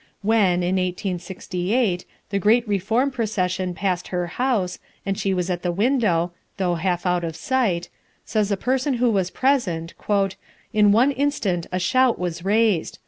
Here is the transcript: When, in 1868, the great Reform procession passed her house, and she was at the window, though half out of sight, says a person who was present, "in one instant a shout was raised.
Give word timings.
When, 0.23 0.63
in 0.63 0.77
1868, 0.77 2.05
the 2.31 2.39
great 2.39 2.67
Reform 2.67 3.11
procession 3.11 3.75
passed 3.75 4.07
her 4.07 4.25
house, 4.25 4.79
and 5.05 5.15
she 5.15 5.31
was 5.31 5.51
at 5.51 5.61
the 5.61 5.71
window, 5.71 6.31
though 6.57 6.73
half 6.73 7.05
out 7.05 7.23
of 7.23 7.35
sight, 7.35 7.87
says 8.25 8.51
a 8.51 8.57
person 8.57 8.95
who 8.95 9.11
was 9.11 9.29
present, 9.29 9.93
"in 10.73 10.91
one 10.91 11.11
instant 11.11 11.67
a 11.71 11.77
shout 11.77 12.17
was 12.17 12.43
raised. 12.43 12.97